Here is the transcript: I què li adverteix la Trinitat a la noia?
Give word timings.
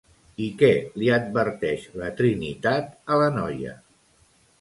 I 0.43 0.45
què 0.59 0.69
li 1.01 1.09
adverteix 1.17 1.83
la 2.03 2.09
Trinitat 2.21 2.89
a 3.17 3.21
la 3.25 3.29
noia? 3.37 3.75